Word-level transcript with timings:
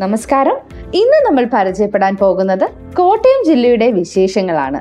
നമസ്കാരം. 0.00 0.56
ഇന്ന് 0.94 1.26
നമ്മൾ 1.26 1.44
പരിചയപ്പെടാൻ 1.44 2.16
പോകുന്നത് 2.16 2.70
കോട്ടയം 2.96 3.44
ജില്ലയുടെ 3.46 3.90
വിശേഷങ്ങളാണ്. 3.90 4.80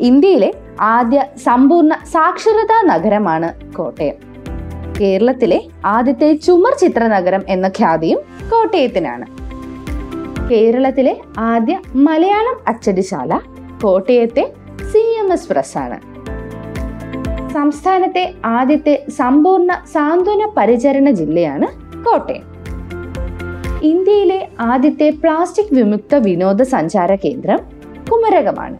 ഇന്ത്യയിലെ 0.00 0.54
ആദ്യ 0.80 1.24
സമ്പൂർണ 1.44 1.94
സാക്ഷരതാ 1.94 2.82
നഗരമാണ് 2.82 3.74
കോട്ടയം. 3.74 4.14
കേരളത്തിലെ 5.00 5.62
ആദ്യത്തെ 5.84 6.36
ചുമർ 6.36 6.74
ചിത്ര 6.80 7.06
നഗരം 7.06 7.42
എന്ന 7.48 7.66
ഖ്യാതിയും 7.66 8.18
കോട്ടയത്തിനാണ്. 8.50 9.26
കേരളത്തിലെ 10.50 11.16
ആദ്യ 11.38 11.78
മലയാളം 11.94 12.58
അച്ചടിശാല 12.68 13.40
കോട്ടയത്തെ 13.82 14.52
സി 14.92 14.98
എം 14.98 15.32
എസ് 15.32 15.48
പ്രസ് 15.48 15.78
ആണ്. 15.78 16.00
സംസ്ഥാനത്തെ 17.52 18.34
ആദ്യത്തെ 18.44 19.04
സമ്പൂർണ 19.08 19.72
സാന്ത്വന 19.92 20.50
പരിചരണ 20.56 21.10
ജില്ലയാണ് 21.10 21.66
കോട്ടയം. 22.04 22.55
ഇന്ത്യയിലെ 23.88 24.38
ആദ്യത്തെ 24.60 25.10
പ്ലാസ്റ്റിക് 25.22 25.72
വിമുക്ത 25.76 26.14
വിനോദസഞ്ചാര 26.26 27.14
കേന്ദ്രം 27.14 27.60
കുമരകമാണ്. 28.10 28.76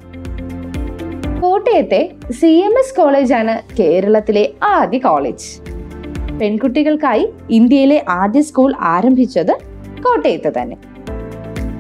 കോട്ടയത്തെ 1.42 2.00
സി 2.38 2.50
എം 2.66 2.74
എസ് 2.78 2.94
കോളേജാണ് 2.96 3.54
കേരളത്തിലെ 3.80 4.44
ആദ്യ 4.76 4.98
കോളേജ്. 4.98 5.48
പെൺകുട്ടികൾക്കായി 6.40 7.24
ഇന്ത്യയിലെ 7.50 7.98
ആദ്യ 8.08 8.40
സ്കൂൾ 8.48 8.74
ആരംഭിച്ചത് 8.94 9.54
കോട്ടയത്ത് 10.06 10.52
തന്നെ. 10.58 10.76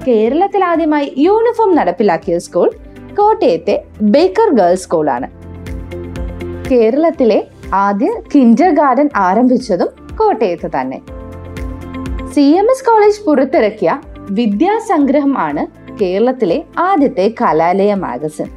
കേരളത്തിൽ 0.08 0.64
ആദ്യമായി 0.64 1.08
യൂണിഫോം 1.26 1.74
നടപ്പിലാക്കിയ 1.74 2.38
സ്കൂൾ 2.38 2.70
കോട്ടയത്തെ 3.18 3.76
ബേക്കർ 4.14 4.50
ഗേൾസ് 4.60 4.84
സ്കൂളാണ്. 4.86 5.28
കേരളത്തിലെ 6.70 7.40
ആദ്യ 7.86 8.08
കിൻഡർ 8.34 8.70
ഗാർഡൻ 8.80 9.08
ആരംഭിച്ചതും 9.26 9.90
കോട്ടയത്ത് 10.16 10.70
തന്നെ. 10.80 10.98
സി 12.36 12.42
എം 12.60 12.70
എസ് 12.70 12.84
കോളേജ് 12.84 13.22
പുറത്തിറക്കിയ 13.26 14.00
വിദ്യാസംഗ്രഹം 14.30 15.38
ആണ് 15.38 15.66
കേരളത്തിലെ 16.00 16.64
ആദ്യത്തെ 16.78 17.34
കലാലയ 17.40 17.94
മാഗസിൻ. 17.94 18.48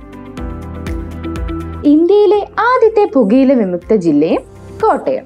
ഇന്ത്യയിലെ 1.85 2.47
ആദ്യത്തെ 2.59 3.09
പുകയില 3.13 3.53
വിമുക്ത 3.53 3.95
ജില്ലയും 3.95 4.41
കോട്ടയം. 4.81 5.25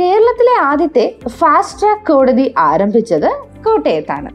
കേരളത്തിലെ 0.00 0.54
ആദ്യത്തെ 0.62 1.14
ഫാസ്റ്റ് 1.28 1.80
ട്രാക്ക് 1.80 2.06
കോടതി 2.12 2.54
ആരംഭിച്ചത് 2.58 3.30
കോട്ടയത്താണ്. 3.66 4.30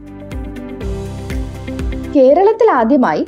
കേരളത്തിൽ 2.16 2.70
ആദ്യമായി 2.70 3.26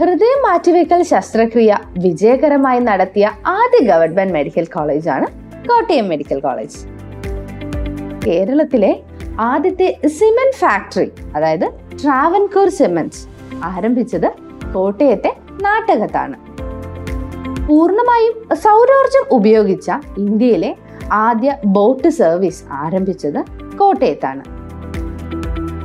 ഹൃദയം 0.00 0.42
മാറ്റിവെക്കൽ 0.42 1.02
ശസ്ത്രക്രിയ 1.02 1.78
വിജയകരമായി 1.98 2.78
നടത്തിയ 2.78 3.30
ആദ്യ 3.46 3.86
ഗവൺമെന്റ് 3.86 4.34
മെഡിക്കൽ 4.34 4.64
കോളേജാണ് 4.64 5.26
കോട്ടയം 5.68 6.08
മെഡിക്കൽ 6.08 6.40
കോളേജ്. 6.40 6.91
കേരളത്തിലെ 8.26 9.02
ആദ്യത്തെ 9.40 10.00
സിമെന്റ് 10.06 10.56
ഫാക്ടറി 10.56 11.10
അതായത് 11.36 11.66
ട്രാവൻകൂർ 12.02 12.68
സിമെന്റ് 12.68 13.20
ആരംഭിച്ചത് 13.64 14.28
കോട്ടയത്തെ 14.74 15.36
നാട്ടകത്താണ്. 15.62 16.36
പൂർണമായും 17.66 18.54
സൗരോർജം 18.54 19.34
ഉപയോഗിച്ച 19.34 19.90
ഇന്ത്യയിലെ 20.18 20.76
ആദ്യ 21.12 21.56
ബോട്ട് 21.66 22.08
സർവീസ് 22.08 22.64
ആരംഭിച്ചത് 22.70 23.40
കോട്ടയത്താണ്. 23.76 24.44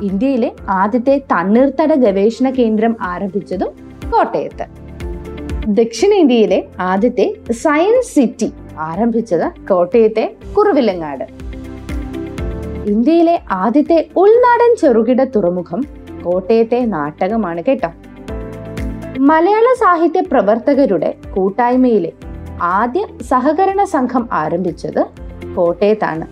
ഇന്ത്യയിലെ 0.02 0.52
ആദ്യത്തെ 0.68 1.18
തണ്ണീർത്തട 1.32 1.94
ഗവേഷണ 1.94 2.50
കേന്ദ്രം 2.50 2.96
ആരംഭിച്ചതും 3.00 3.70
കോട്ടയത്ത്. 4.10 4.66
ദക്ഷിണേന്ത്യയിലെ 5.66 6.68
ആദ്യത്തെ 6.80 7.34
സയൻസ് 7.50 8.14
സിറ്റി 8.14 8.52
ആരംഭിച്ചത് 8.78 9.66
കോട്ടയത്തെ 9.68 10.36
കുറുവിലങ്ങാട്. 10.56 11.37
ഇന്ത്യയിലെ 12.88 13.40
ആദ്യത്തെ 13.50 14.08
ഉൾനാടൻ 14.16 14.76
ചെറുകിട 14.80 15.24
തുറമുഖം 15.24 15.80
കോട്ടയത്തെ 16.24 16.80
നാട്ടകമാണ് 16.84 17.62
കേട്ടോ. 17.68 17.90
മലയാള 19.18 19.66
സാഹിത്യ 19.80 20.20
പ്രവർത്തകരുടെ 20.20 21.14
കൂട്ടായ്മയിലെ 21.36 22.12
ആദ്യ 22.62 23.02
സഹകരണ 23.22 23.84
സംഘം 23.84 24.28
ആരംഭിച്ചത് 24.32 25.02
കോട്ടയത്താണ്. 25.56 26.26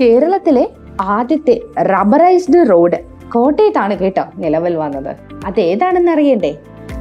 കേരളത്തിലെ 0.00 0.70
ആദ്യത്തെ 1.00 1.60
റബ്ബറൈസ്ഡ് 1.80 2.70
റോഡ് 2.70 3.00
കോട്ടയത്താണ് 3.30 3.98
കേട്ടോ 3.98 4.24
നിലവിൽ 4.36 4.76
വന്നത്. 4.76 5.16
അത് 5.46 5.60
ഏതാണെന്ന് 5.60 6.12
അറിയണ്ടേ 6.12 6.52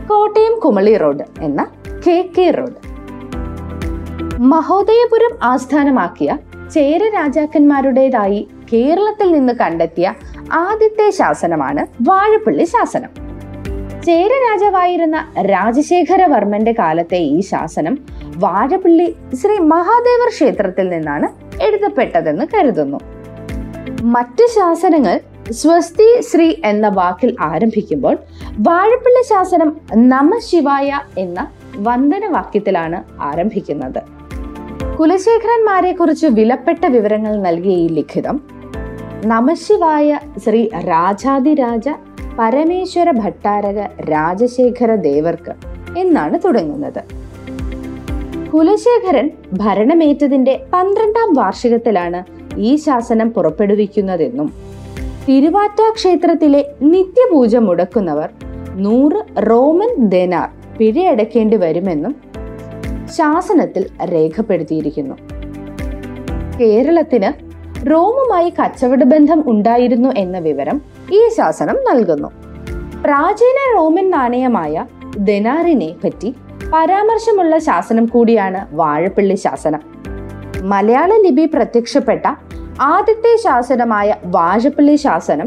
കോട്ടയം 0.08 0.60
കുമളി 0.60 0.98
റോഡ് 0.98 1.26
എന്ന 1.42 1.68
കെ 2.08 2.30
കെ 2.38 2.52
റോഡ്. 2.52 2.80
മഹോദയപുരം 4.42 5.34
ആസ്ഥാനമാക്കിയ 5.44 6.38
ചേര 6.76 7.04
രാജാക്കന്മാരുടേതായി 7.14 8.40
കേരളത്തിൽ 8.72 9.28
നിന്ന് 9.32 9.54
കണ്ടെത്തിയ 9.60 10.08
ആദ്യത്തെ 10.62 11.06
ശാസനമാണ് 11.18 11.82
വാഴപ്പള്ളി 12.10 12.66
ശാസനം. 12.72 13.12
ചേര 14.06 14.32
രാജാവായിരുന്ന 14.46 15.18
രാജശേഖരവർമ്മന്റെ 15.52 16.74
കാലത്തെ 16.80 17.20
ഈ 17.36 17.40
ശാസനം 17.52 17.96
വാഴപ്പള്ളി 18.44 19.08
ശ്രീ 19.42 19.56
മഹാദേവർ 19.74 20.30
ക്ഷേത്രത്തിൽ 20.30 20.90
നിന്നാണ് 20.90 21.30
എഴുതപ്പെട്ടതെന്ന് 21.68 22.48
കരുതുന്നു. 22.54 23.00
മറ്റ് 24.16 24.48
ശാസനങ്ങൾ 24.56 25.16
സ്വസ്തി 25.62 26.10
ശ്രീ 26.32 26.50
എന്ന 26.72 26.88
വാക്കിൽ 27.00 27.32
ആരംഭിക്കുമ്പോൾ 27.52 28.18
വാഴപ്പള്ളി 28.68 29.24
ശാസനം 29.32 29.72
നമ 30.14 30.40
ശിവായ 30.50 31.00
എന്ന 31.18 31.48
വന്ദനവാക്യത്തിലാണ് 31.88 33.00
ആരംഭിക്കുന്നത്. 33.30 34.02
കുലശേഖരന്മാരെ 34.98 35.92
കുറിച്ച് 35.92 36.28
വിലപ്പെട്ട 36.28 36.86
വിവരങ്ങൾ 36.86 37.36
നൽകിയ 37.36 37.76
ഈ 37.76 37.88
ലിഖിതം 37.88 38.38
നമശിവായ 39.26 40.20
ശ്രീ 40.46 40.70
രാജാതിരാജ 40.88 41.90
പരമേശ്വര 42.40 43.12
ഭട്ടാരക 43.12 43.80
രാജശേഖര 44.10 44.96
ദേവർക്ക് 44.96 45.54
എന്നാണ് 45.98 46.40
തുടങ്ങുന്നത്. 46.46 47.02
കുലശേഖരൻ 48.54 49.30
ഭരണമേറ്റതിന്റെ 49.54 50.66
പന്ത്രണ്ടാം 50.74 51.34
വാർഷികത്തിലാണ് 51.34 52.22
ഈ 52.58 52.76
ശാസനം 52.76 53.30
പുറപ്പെടുവിക്കുന്നതെന്നും 53.30 54.50
തിരുവാറ്റ 55.28 55.82
ക്ഷേത്രത്തിലെ 55.96 56.62
നിത്യപൂജ 56.82 57.56
മുടക്കുന്നവർ 57.56 58.30
നൂറ് 58.76 59.50
റോമൻ 59.50 60.10
ദെനാർ 60.10 60.50
പിഴയടക്കേണ്ടി 60.78 61.58
വരുമെന്നും 61.58 62.16
ശാസനത്തിൽ 63.10 63.90
രേഖപ്പെടുത്തിയിരിക്കുന്നു. 64.04 65.16
കേരളത്തിന് 66.60 67.56
റോമുമായി 67.92 68.50
കച്ചവട 68.50 69.04
ബന്ധം 69.04 69.44
ഉണ്ടായിരുന്നു 69.48 70.10
എന്ന 70.18 70.40
വിവരം 70.40 70.82
ഈ 71.14 71.30
ശാസനം 71.38 71.76
നൽകുന്നു. 71.76 72.28
പ്രാചീന 73.04 73.78
റോമൻ 73.78 74.10
നാണയമായ 74.10 74.86
ദനാറിനെ 75.18 75.96
പറ്റി 76.04 76.36
പരാമർശമുള്ള 76.74 77.58
ശാസനം 77.58 78.06
കൂടിയാണ് 78.06 78.76
വാഴപ്പള്ളി 78.76 79.36
ശാസനം. 79.36 79.82
മലയാള 80.62 81.14
ലിപി 81.14 81.46
പ്രത്യക്ഷപ്പെട്ട 81.46 82.28
ആദ്യത്തെ 82.82 83.36
ശാസനമായ 83.36 84.16
വാഴപ്പള്ളി 84.26 84.96
ശാസനം 84.96 85.46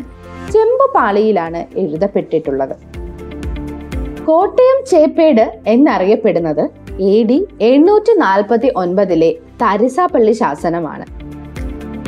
ചെമ്പുപാളിയിലാണ് 0.53 1.79
എഴുതപ്പെട്ടിട്ടുള്ളത്. 1.79 2.77
കോട്ടയം 4.25 4.85
ചേപ്പേട് 4.91 5.61
എന്നറിയപ്പെടുന്നത് 5.67 6.71
എ 7.07 7.17
ഡി 7.29 7.37
എണ്ണൂറ്റി 7.61 8.13
നാൽപ്പത്തി 8.23 8.69
ഒൻപതിലെ 8.83 9.29
തരിസാപ്പള്ളി 9.61 10.33
ശാസനമാണ്. 10.33 11.05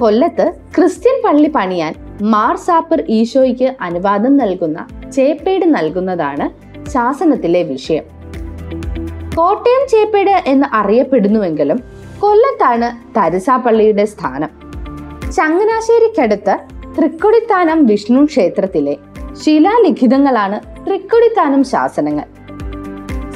കൊല്ലത്ത് 0.00 0.46
ക്രിസ്ത്യൻ 0.76 1.16
പള്ളി 1.24 1.50
പണിയാൻ 1.56 1.92
മാർ 2.32 2.56
സാപ്പർ 2.56 3.00
ഈശോയ്ക്ക് 3.08 3.68
അനുവാദം 3.86 4.36
നൽകുന്ന 4.36 4.78
ചേപ്പേട് 5.16 5.66
നൽകുന്നതാണ് 5.74 6.46
ശാസനത്തിലെ 6.94 7.62
വിഷയം. 7.62 8.04
കോട്ടയം 9.36 9.84
ചേപ്പേട് 9.92 10.34
എന്ന് 10.52 10.66
അറിയപ്പെടുന്നുവെങ്കിലും 10.80 11.78
കൊല്ലത്താണ് 12.24 12.90
തരിസാപ്പള്ളിയുടെ 13.18 14.04
സ്ഥാനം. 14.14 14.50
ചങ്ങനാശ്ശേരിക്കടുത്ത് 15.36 16.56
തൃക്കൊടിത്താനം 16.98 17.86
വിഷ്ണു 17.86 18.24
ക്ഷേത്രത്തിലെ 18.24 18.96
ശിലാലിഖിതങ്ങളാണ് 19.42 20.60
തൃക്കൊടിത്താനം 20.86 21.64
ശാസനങ്ങൾ. 21.72 22.26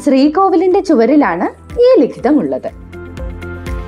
ശ്രീകോവിലിന്റെ 0.04 0.80
ചുവരിലാണ് 0.80 1.46
ഈ 1.80 2.00
ലിഖിതമുള്ളത്. 2.00 2.70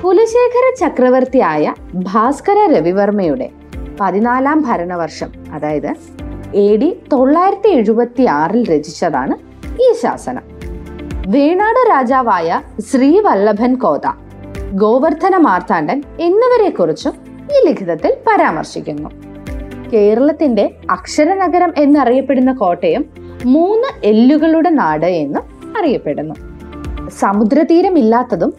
കുലശേഖര 0.03 0.65
ചക്രവർത്തിയായ 0.79 1.73
ഭാസ്കര 1.93 2.77
രവിവർമ്മയുടെ 2.77 3.49
പതിനാലാം 3.99 4.61
ഭരണവർഷം 4.61 5.31
അതായത് 5.53 5.93
എ 6.55 6.75
ഡി 6.75 6.99
തൊള്ളായിരത്തി 7.13 7.69
എഴുപത്തി 7.69 8.23
ആറിൽ 8.23 8.69
രചിച്ചതാണ് 8.69 9.35
ഈ 9.81 9.93
ശാസനം. 9.93 10.43
വേണാട് 11.27 11.89
രാജാവായ 11.89 12.61
ശ്രീവല്ലഭൻ 12.79 13.75
കോത 13.75 14.07
ഗോവർദ്ധന 14.73 15.37
മാർത്താണ്ഡൻ 15.37 16.03
എന്നിവരെ 16.19 16.69
കുറിച്ചും 16.69 17.13
ഈ 17.43 17.67
ലിഖിതത്തിൽ 17.67 18.17
പരാമർശിക്കുന്നു. 18.27 19.09
കേരളത്തിന്റെ 19.93 20.75
അക്ഷരനഗരം 20.91 21.73
എന്നറിയപ്പെടുന്ന 21.77 22.53
കോട്ടയം 22.53 23.05
മൂന്ന് 23.45 24.05
എല്ലുകളുടെ 24.05 24.69
നാട് 24.69 25.05
എന്നും 25.05 25.56
അറിയപ്പെടുന്നു 25.79 26.35
സമുദ്രതീരമില്ലാത്തതും 27.09 28.53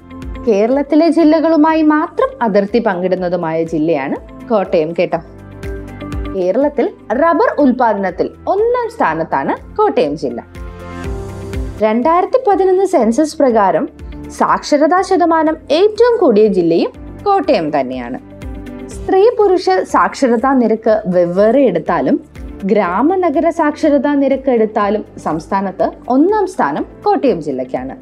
കേരളത്തിലെ 0.49 1.09
ജില്ലകളുമായി 1.09 1.83
മാത്രം 1.83 2.31
അതിർത്തി 2.43 2.79
പങ്കിടുന്നതുമായ 2.79 3.63
ജില്ലയാണ് 3.63 4.17
കോട്ടയം 4.49 4.95
കേട്ടോ. 4.99 5.19
കേരളത്തിൽ 6.37 6.91
റബ്ബർ 7.13 7.51
ഉൽപാദനത്തിൽ 7.59 8.31
ഒന്നാം 8.49 8.89
സ്ഥാനത്താണ് 8.95 9.77
കോട്ടയം 9.77 10.17
ജില്ല. 10.17 10.45
രണ്ടായിരത്തി 11.83 12.39
പതിനൊന്ന് 12.47 12.85
സെൻസസ് 12.85 13.39
പ്രകാരം 13.39 13.89
സാക്ഷരതാ 14.39 15.01
ശതമാനം 15.01 15.57
ഏറ്റവും 15.71 16.17
കൂടിയ 16.21 16.47
ജില്ലയും 16.47 16.93
കോട്ടയം 17.27 17.81
തന്നെയാണ്. 17.81 18.19
സ്ത്രീ 18.89 19.31
പുരുഷ 19.39 19.71
സാക്ഷരതാ 19.71 20.53
നിരക്ക് 20.53 21.03
വെവ്വേറെ 21.07 21.61
എടുത്താലും 21.61 22.21
ഗ്രാമ 22.65 23.15
നഗര 23.15 23.51
സാക്ഷരതാ 23.51 24.15
നിരക്ക് 24.15 24.51
എടുത്താലും 24.51 25.05
സംസ്ഥാനത്ത് 25.25 25.93
ഒന്നാം 26.09 26.47
സ്ഥാനം 26.47 26.85
കോട്ടയം 27.05 27.43
ജില്ലയ്ക്കാണ്. 27.43 27.95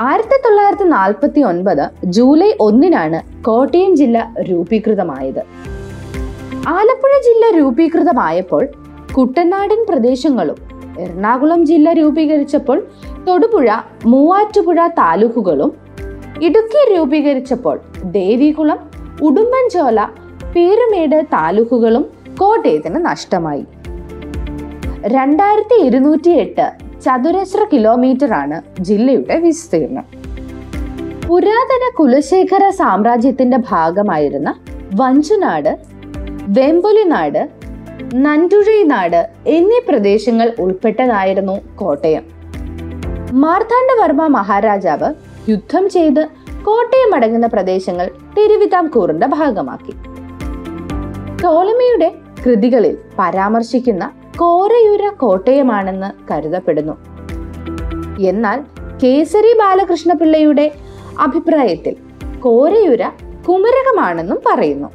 ആയിരത്തി 0.00 0.36
തൊള്ളായിരത്തി 0.44 0.84
നാൽപ്പത്തി 0.84 1.40
ഒൻപത് 1.40 1.90
ജൂലൈ 2.04 2.52
ഒന്നിനാണ് 2.60 3.42
കോട്ടയം 3.44 3.96
ജില്ല 3.96 4.34
രൂപീകൃതമായത്. 4.38 5.42
ആലപ്പുഴ 6.68 7.10
ജില്ല 7.26 7.50
രൂപീകൃതമായപ്പോൾ 7.58 8.68
കുട്ടനാടൻ 9.14 9.86
പ്രദേശങ്ങളും 9.88 10.56
എറണാകുളം 10.98 11.64
ജില്ല 11.64 11.92
രൂപീകരിച്ചപ്പോൾ 11.92 12.86
തൊടുപുഴ 13.28 13.70
മൂവാറ്റുപുഴ 14.06 14.86
താലൂക്കുകളും 14.86 15.72
ഇടുക്കി 16.42 16.96
രൂപീകരിച്ചപ്പോൾ 16.96 17.80
ദേവികുളം 18.04 18.78
ഉടുമ്പൻചോല 19.22 20.00
പീരുമേട് 20.54 21.26
താലൂക്കുകളും 21.32 22.17
കോട്ടയത്തിന് 22.40 23.06
നഷ്ടമായി. 23.06 23.66
രണ്ടായിരത്തി 25.06 25.74
ഇരുന്നൂറ്റി 25.74 26.30
എട്ട് 26.30 26.72
ചതുരശ്ര 27.00 27.66
കിലോമീറ്റർ 27.72 28.32
ആണ് 28.32 28.62
ജില്ലയുടെ 28.80 29.36
വിസ്തീർണം 29.38 30.04
പുരാതന 31.28 31.94
കുലശേഖര 31.98 32.70
സാമ്രാജ്യത്തിന്റെ 32.70 33.58
ഭാഗമായിരുന്ന 33.70 34.54
വഞ്ചുനാട് 34.94 35.78
വെമ്പുലിനാട് 36.48 37.48
നന്റുഴൈനാട് 38.14 39.28
എന്നീ 39.46 39.80
പ്രദേശങ്ങൾ 39.88 40.52
ഉൾപ്പെട്ടതായിരുന്നു 40.58 41.76
കോട്ടയം. 41.76 42.22
മാർത്താണ്ഡവർമ്മ 43.32 44.26
മഹാരാജാവ് 44.26 45.14
യുദ്ധം 45.48 45.88
ചെയ്ത് 45.88 46.26
കോട്ടയം 46.64 47.14
അടങ്ങുന്ന 47.14 47.46
പ്രദേശങ്ങൾ 47.46 48.10
തിരുവിതാംകൂറിന്റെ 48.38 49.26
ഭാഗമാക്കി. 49.26 49.92
ടോളമിയുടെ 51.42 52.14
കൃതികളിൽ 52.44 52.98
പരാമർശിക്കുന്ന 53.18 54.10
കോരയൂര 54.38 55.08
കോട്ടയമാണെന്ന് 55.08 56.32
കരുതപ്പെടുന്നു. 56.32 56.92
എന്നാൽ 58.20 58.60
കേസരി 59.02 59.52
ബാലകൃഷ്ണപിള്ളയുടെ 59.58 60.72
അഭിപ്രായത്തിൽ 61.20 61.96
കോരയൂര 62.40 63.02
കുമരകമാണെന്നും 63.48 64.40
പറയുന്നു. 64.46 64.88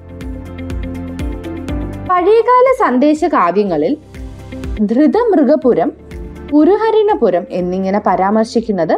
പഴയകാല 2.10 2.88
സന്ദേശ 2.88 3.26
കാവ്യങ്ങളിൽ 3.26 3.98
ധൃതമൃഗപുരം 4.82 5.92
പുരുഹരിണപുരം 6.52 7.46
എന്നിങ്ങനെ 7.50 8.02
പരാമർശിക്കുന്നത് 8.08 8.94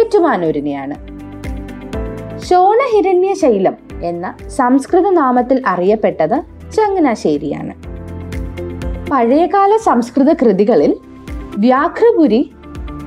ഏറ്റുമാനൂരിനെയാണ്. 0.00 0.94
ശോണഹിരണ്യ 2.38 3.34
ശൈലം 3.34 3.76
എന്ന 4.02 4.34
സംസ്കൃത 4.56 5.08
നാമത്തിൽ 5.10 5.62
അറിയപ്പെട്ടത് 5.66 6.53
ചങ്ങനാശ്ശേരിയാണ്. 6.72 7.74
പഴയകാല 9.10 9.76
സംസ്കൃത 9.76 10.32
കൃതികളിൽ 10.32 10.96
വ്യാഘ്രപുരി 11.58 12.54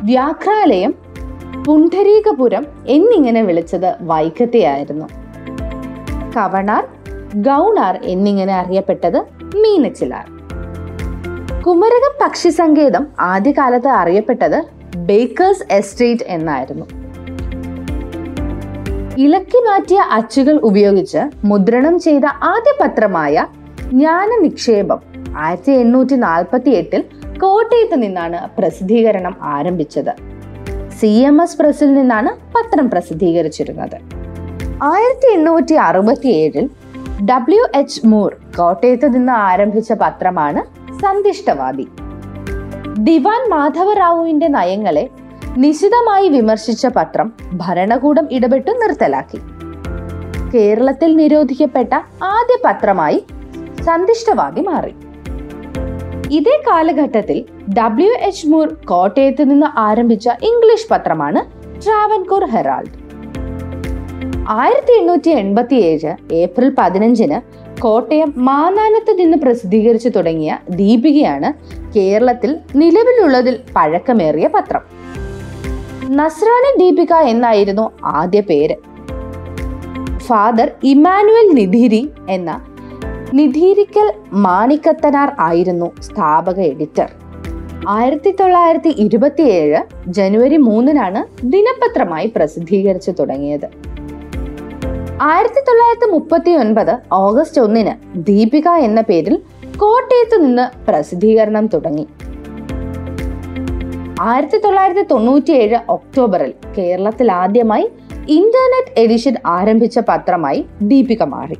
വ്യാഘ്രാലയം 0.04 0.94
പുണ്ഡരീകപുരം 1.66 2.66
എന്നിങ്ങനെ 2.88 3.42
വിളിച്ചത് 3.42 3.96
വൈക്കത്തെയായിരുന്നു 4.02 5.08
കവണാർ 6.36 6.88
ഗൗണാർ 7.36 8.00
എന്നിങ്ങനെ 8.04 8.54
അറിയപ്പെട്ടത് 8.54 9.18
മീനച്ചിലാർ. 9.62 10.26
കുമരകം 11.62 12.14
പക്ഷി 12.22 12.50
സങ്കേതം 12.50 13.08
ആദ്യകാലത്ത് 13.20 13.88
അറിയപ്പെട്ടത് 13.88 14.64
ബേക്കേഴ്സ് 14.98 15.66
എസ്റ്റേറ്റ് 15.72 16.24
എന്നായിരുന്നു. 16.28 16.97
ഇളക്കി 19.24 19.60
മാറ്റിയ 19.66 20.00
അച്ചുകൾ 20.12 20.56
ഉപയോഗിച്ച് 20.60 21.22
മുദ്രണം 21.46 22.00
ചെയ്ത 22.00 22.26
ആദ്യ 22.26 22.72
പത്രമായ 22.82 23.46
ജ്ഞാന 23.90 24.30
നിക്ഷേപം 24.42 25.00
ആയിരത്തി 25.38 25.72
എണ്ണൂറ്റി 25.72 26.16
നാൽപ്പത്തി 26.16 26.70
എട്ടിൽ 26.70 27.02
കോട്ടയത്ത് 27.40 28.04
നിന്നാണ് 28.04 28.40
പ്രസിദ്ധീകരണം 28.58 29.36
ആരംഭിച്ചത്. 29.42 30.14
സി 31.00 31.12
എം 31.30 31.42
എസ് 31.42 31.58
പ്രസിൽ 31.58 31.94
നിന്നാണ് 31.94 32.32
പത്രം 32.56 32.90
പ്രസിദ്ധീകരിച്ചിരുന്നത്. 32.90 33.98
ആയിരത്തി 34.84 35.30
എണ്ണൂറ്റി 35.34 35.74
അറുപത്തി 35.74 36.28
ഏഴിൽ 36.28 36.70
ഡബ്ല്യു 37.32 37.64
എച്ച് 37.76 38.02
മൂർ 38.08 38.32
കോട്ടയത്ത് 38.58 39.16
നിന്ന് 39.16 39.34
ആരംഭിച്ച 39.34 39.94
പത്രമാണ് 39.94 40.64
സന്തിഷ്ടവാദി 41.04 41.88
ദിവാൻ 42.98 43.42
മാധവറാവുവിന്റെ 43.50 44.48
നയങ്ങളെ 44.48 45.10
നിശിതമായി 45.62 46.30
വിമർശിച്ച 46.30 46.88
പത്രം 46.88 47.34
ഭരണകൂടം 47.54 48.26
ഇടപെട്ട് 48.32 48.72
നിർത്തലാക്കി. 48.82 49.40
കേരളത്തിൽ 50.54 51.16
നിരോധിക്കപ്പെട്ട 51.16 51.94
ആദ്യ 52.24 52.56
പത്രമായി 52.66 53.20
സന്തിഷ്ടവാദി 53.86 54.62
മാറി. 54.62 54.94
ഇതേ 56.38 56.56
കാലഘട്ടത്തിൽ 56.68 57.46
ഡബ്ല്യു 57.78 58.14
എച്ച് 58.28 58.48
മൂർ 58.48 58.68
കോട്ടയത്ത് 58.74 59.44
നിന്ന് 59.52 59.68
ആരംഭിച്ച 59.80 60.28
ഇംഗ്ലീഷ് 60.50 60.90
പത്രമാണ് 60.92 61.42
ട്രാവൻകൂർ 61.86 62.46
ഹെറാൾഡ്. 62.46 62.94
ആയിരത്തി 64.50 64.94
എണ്ണൂറ്റി 65.00 65.30
എൺപത്തി 65.30 65.76
ഏഴ് 65.76 66.12
ഏപ്രിൽ 66.34 66.70
പതിനഞ്ചിന് 66.78 67.40
കോട്ടയം 67.80 68.30
മാനാനത്ത് 68.50 69.12
നിന്ന് 69.20 69.38
പ്രസിദ്ധീകരിച്ചു 69.38 70.10
തുടങ്ങിയ 70.10 70.58
ദീപികയാണ് 70.70 71.50
കേരളത്തിൽ 71.98 72.60
നിലവിലുള്ളതിൽ 72.76 73.60
പഴക്കമേറിയ 73.76 74.48
പത്രം. 74.48 74.97
നസ്രാണി 76.10 76.78
ദീപിക 76.78 77.14
എന്നായിരുന്നു 77.14 77.92
ആദ്യ 78.06 78.42
പേര്. 78.42 78.76
ഫാദർ 80.18 80.72
ഇമാനുവൽ 80.84 81.54
നിധിരി 81.54 82.10
എന്ന 82.30 82.62
നിധീരിക്കൽ 83.34 84.14
മാണിക്കത്തനാർ 84.34 85.36
ആയിരുന്നു 85.40 85.92
സ്ഥാപക 86.00 86.60
എഡിറ്റർ. 86.60 87.10
ആയിരത്തി 87.88 88.36
തൊള്ളായിരത്തി 88.40 88.90
ഇരുപത്തിയേഴ് 88.90 89.82
ജനുവരി 90.08 90.58
മൂന്നിനാണ് 90.58 91.46
ദിനപത്രമായി 91.48 92.28
പ്രസിദ്ധീകരിച്ചു 92.36 93.12
തുടങ്ങിയത്. 93.12 93.68
ആയിരത്തി 95.22 95.60
തൊള്ളായിരത്തി 95.60 96.12
മുപ്പത്തി 96.12 96.52
ഒൻപത് 96.52 97.00
ഓഗസ്റ്റ് 97.12 97.62
ഒന്നിന് 97.62 98.20
ദീപിക 98.20 98.70
എന്ന 98.70 99.02
പേരിൽ 99.02 99.42
കോട്ടയത്ത് 99.78 100.46
നിന്ന് 100.46 100.86
പ്രസിദ്ധീകരണം 100.90 101.68
തുടങ്ങി. 101.68 102.08
ആയിരത്തി 104.24 104.58
തൊള്ളായിരത്തി 104.58 105.02
തൊണ്ണൂറ്റി 105.02 105.52
ഏഴ് 105.54 105.80
ഒക്ടോബറിൽ 105.90 106.54
കേരളത്തിൽ 106.78 107.32
ആദ്യമായി 107.32 107.86
ഇന്റർനെറ്റ് 108.28 108.94
എഡിഷൻ 109.00 109.36
ആരംഭിച്ച 109.46 110.00
പത്രമായി 110.00 110.66
ദീപിക 110.82 111.24
മാറി. 111.24 111.58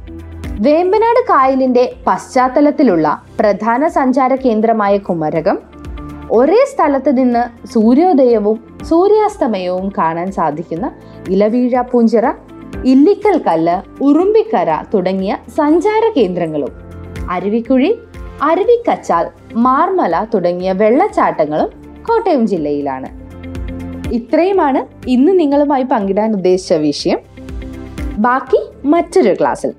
വേമ്പനാട് 0.62 1.22
കായലിന്റെ 1.30 1.94
പശ്ചാത്തലത്തിലുള്ള 2.08 3.22
പ്രധാന 3.40 3.88
സഞ്ചാര 3.88 4.36
കേന്ദ്രമായ 4.36 4.98
കുമരകം 4.98 5.58
ഒരേ 6.32 6.66
സ്ഥലത്ത് 6.66 7.18
നിന്ന് 7.18 7.68
സൂര്യോദയവും 7.68 8.58
സൂര്യാസ്തമയവും 8.86 9.92
കാണാൻ 9.98 10.32
സാധിക്കുന്ന 10.32 10.92
ഇലവീഴ 11.30 11.82
പൂഞ്ചിറ 11.82 12.26
ഇല്ലിക്കൽ 12.86 13.38
കല്ല് 13.38 14.04
ഉറുമ്പിക്കര 14.04 14.72
തുടങ്ങിയ 14.94 15.38
സഞ്ചാര 15.58 16.10
കേന്ദ്രങ്ങളും 16.16 16.74
അരുവിക്കുഴി 17.32 17.92
അരുവിക്കച്ചാൽ 18.44 19.26
മാർമല 19.58 20.24
തുടങ്ങിയ 20.34 20.72
വെള്ളച്ചാട്ടങ്ങളും 20.72 21.87
കോട്ടയം 22.10 22.48
ജില്ലയിലാണ്. 22.48 23.28
ഇത്രയുമാണ് 24.14 25.10
ഇന്ന് 25.10 25.40
നിങ്ങളുമായി 25.40 25.84
പങ്കിടാൻ 25.84 26.34
ഉദ്ദേശിച്ച 26.34 26.74
വിഷയം. 26.74 27.20
ബാക്കി 28.18 28.88
മറ്റൊരു 28.88 29.34
ക്ലാസ്സിൽ 29.34 29.74